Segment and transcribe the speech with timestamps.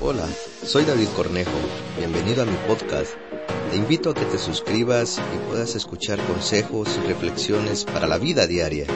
[0.00, 0.28] Hola,
[0.64, 1.50] soy David Cornejo.
[1.96, 3.14] Bienvenido a mi podcast.
[3.72, 8.46] Te invito a que te suscribas y puedas escuchar consejos y reflexiones para la vida
[8.46, 8.86] diaria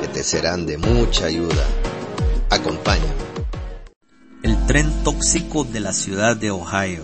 [0.00, 1.66] que te serán de mucha ayuda.
[2.48, 3.12] Acompáñame.
[4.42, 7.02] El tren tóxico de la ciudad de Ohio.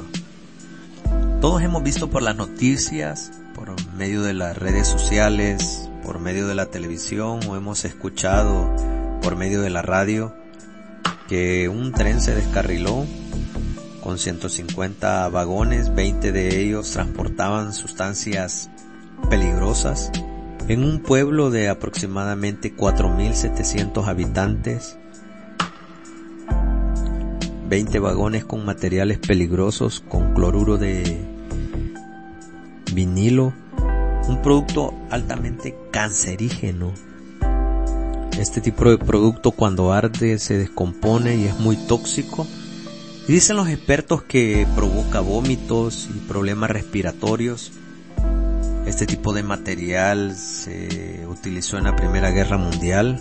[1.43, 6.55] Todos hemos visto por las noticias, por medio de las redes sociales, por medio de
[6.55, 8.75] la televisión o hemos escuchado
[9.21, 10.35] por medio de la radio
[11.31, 13.07] que un tren se descarriló
[14.03, 18.69] con 150 vagones, 20 de ellos transportaban sustancias
[19.31, 20.11] peligrosas
[20.67, 24.99] en un pueblo de aproximadamente 4.700 habitantes.
[27.69, 31.17] 20 vagones con materiales peligrosos, con cloruro de
[32.93, 33.53] vinilo,
[34.27, 36.93] un producto altamente cancerígeno
[38.39, 42.47] este tipo de producto cuando arde se descompone y es muy tóxico.
[43.29, 47.73] Y dicen los expertos que provoca vómitos y problemas respiratorios.
[48.87, 53.21] Este tipo de material se utilizó en la Primera Guerra Mundial.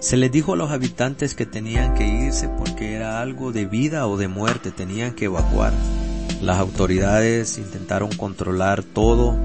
[0.00, 4.06] Se les dijo a los habitantes que tenían que irse porque era algo de vida
[4.06, 5.74] o de muerte, tenían que evacuar.
[6.40, 9.36] Las autoridades intentaron controlar todo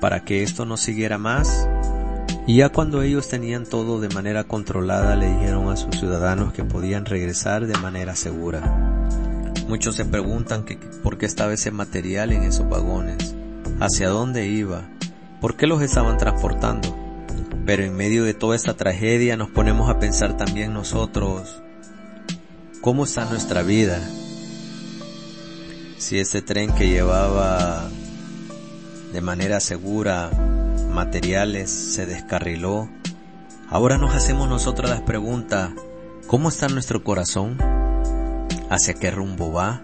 [0.00, 1.68] para que esto no siguiera más
[2.46, 6.64] y ya cuando ellos tenían todo de manera controlada, le dijeron a sus ciudadanos que
[6.64, 8.60] podían regresar de manera segura.
[9.68, 13.36] Muchos se preguntan que, por qué estaba ese material en esos vagones,
[13.78, 14.82] hacia dónde iba,
[15.40, 16.96] por qué los estaban transportando.
[17.64, 21.62] Pero en medio de toda esta tragedia nos ponemos a pensar también nosotros,
[22.80, 24.00] ¿cómo está nuestra vida?
[25.96, 27.88] Si ese tren que llevaba
[29.12, 30.28] de manera segura
[30.92, 32.88] materiales, se descarriló.
[33.68, 35.70] Ahora nos hacemos nosotros las preguntas,
[36.26, 37.58] ¿cómo está nuestro corazón?
[38.70, 39.82] ¿Hacia qué rumbo va?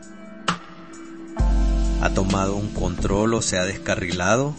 [2.01, 4.55] ¿Ha tomado un control o se ha descarrilado?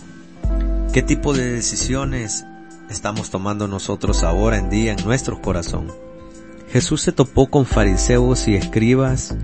[0.91, 2.45] ¿Qué tipo de decisiones
[2.89, 5.91] estamos tomando nosotros ahora en día en nuestro corazón?
[6.71, 9.35] Jesús se topó con fariseos y escribas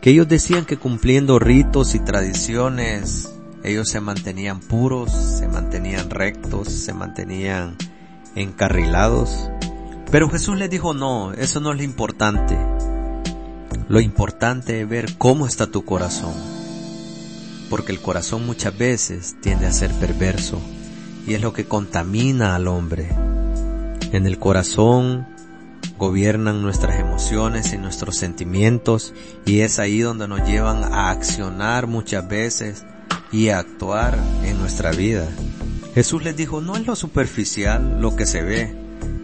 [0.00, 3.32] que ellos decían que cumpliendo ritos y tradiciones
[3.64, 7.76] ellos se mantenían puros, se mantenían rectos, se mantenían
[8.34, 9.50] encarrilados.
[10.10, 12.56] Pero Jesús les dijo, no, eso no es lo importante.
[13.88, 16.34] Lo importante es ver cómo está tu corazón.
[17.68, 20.60] Porque el corazón muchas veces tiende a ser perverso
[21.26, 23.08] y es lo que contamina al hombre.
[24.12, 25.26] En el corazón
[25.98, 29.12] gobiernan nuestras emociones y nuestros sentimientos
[29.44, 32.86] y es ahí donde nos llevan a accionar muchas veces
[33.32, 35.28] y actuar en nuestra vida.
[35.94, 38.74] Jesús les dijo, no es lo superficial lo que se ve,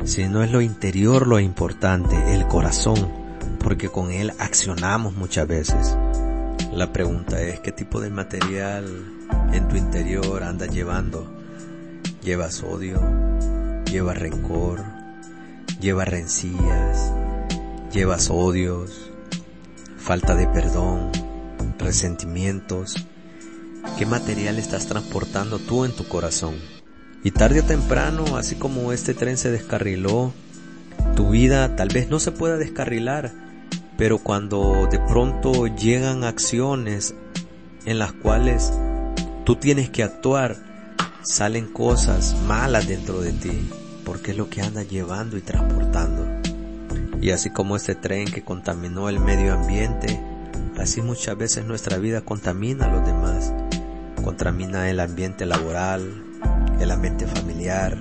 [0.04, 3.10] sino es lo interior lo importante, el corazón,
[3.60, 5.97] porque con él accionamos muchas veces.
[6.72, 8.87] La pregunta es, ¿qué tipo de material
[9.53, 11.32] en tu interior andas llevando?
[12.22, 13.00] ¿Llevas odio?
[13.87, 14.84] ¿Llevas rencor?
[15.81, 17.12] ¿Llevas rencillas?
[17.93, 19.10] ¿Llevas odios?
[19.98, 21.12] ¿Falta de perdón?
[21.78, 23.06] ¿Resentimientos?
[23.99, 26.56] Qué material estás transportando tú en tu corazón.
[27.22, 30.33] Y tarde o temprano, así como este tren se descarriló,
[31.17, 33.33] tu vida tal vez no se pueda descarrilar,
[33.97, 37.15] pero cuando de pronto llegan acciones
[37.87, 38.73] en las cuales
[39.44, 40.56] tú tienes que actuar,
[41.23, 43.71] salen cosas malas dentro de ti,
[44.05, 46.27] porque es lo que andas llevando y transportando.
[47.23, 50.21] Y así como este tren que contaminó el medio ambiente,
[50.78, 53.53] así muchas veces nuestra vida contamina a los demás
[54.25, 56.25] contamina el ambiente laboral,
[56.81, 57.99] el ambiente familiar,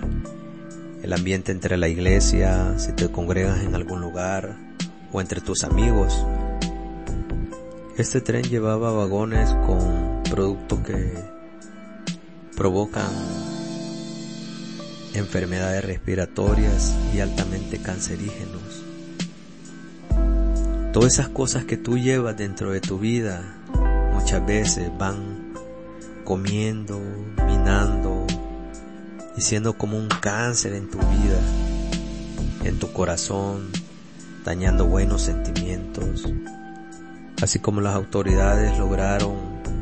[1.04, 4.56] el ambiente entre la iglesia, si te congregas en algún lugar
[5.12, 6.26] o entre tus amigos.
[7.98, 11.14] Este tren llevaba vagones con productos que
[12.56, 13.12] provocan
[15.14, 18.84] enfermedades respiratorias y altamente cancerígenos.
[20.94, 23.44] Todas esas cosas que tú llevas dentro de tu vida
[24.14, 25.33] muchas veces van
[26.24, 27.00] comiendo,
[27.46, 28.26] minando
[29.36, 31.40] y siendo como un cáncer en tu vida,
[32.64, 33.70] en tu corazón,
[34.44, 36.26] dañando buenos sentimientos.
[37.42, 39.36] Así como las autoridades lograron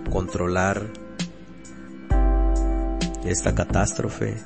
[0.09, 0.87] controlar
[3.23, 4.37] esta catástrofe,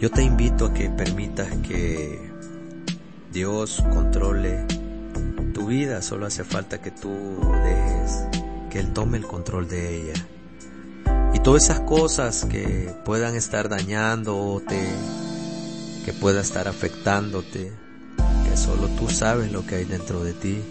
[0.00, 2.30] yo te invito a que permitas que
[3.32, 4.66] Dios controle
[5.54, 8.26] tu vida, solo hace falta que tú dejes
[8.70, 10.26] que Él tome el control de ella
[11.42, 14.80] todas esas cosas que puedan estar dañándote,
[16.04, 17.72] que pueda estar afectándote,
[18.48, 20.62] que solo tú sabes lo que hay dentro de ti.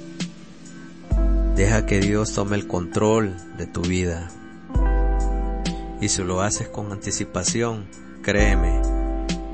[1.56, 4.32] Deja que Dios tome el control de tu vida.
[6.00, 7.86] Y si lo haces con anticipación,
[8.24, 8.82] créeme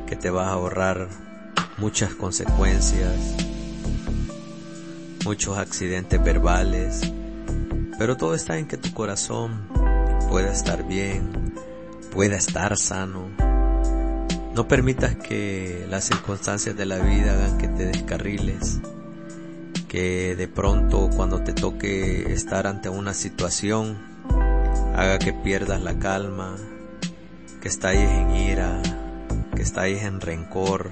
[0.05, 1.09] que te vas a ahorrar
[1.77, 3.15] muchas consecuencias,
[5.25, 7.01] muchos accidentes verbales,
[7.97, 9.76] pero todo está en que tu corazón
[10.29, 11.53] pueda estar bien,
[12.11, 13.29] pueda estar sano.
[14.53, 18.79] No permitas que las circunstancias de la vida hagan que te descarriles,
[19.87, 23.97] que de pronto cuando te toque estar ante una situación
[24.95, 26.57] haga que pierdas la calma,
[27.61, 28.81] que estalles en ira,
[29.55, 30.91] que estalles en rencor.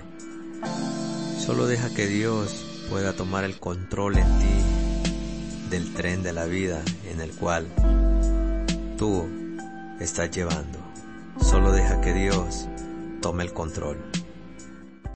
[1.40, 6.82] Solo deja que Dios pueda tomar el control en ti del tren de la vida
[7.12, 7.68] en el cual
[8.98, 9.28] tú
[10.00, 10.80] estás llevando.
[11.42, 12.68] Solo deja que Dios
[13.22, 13.98] tome el control.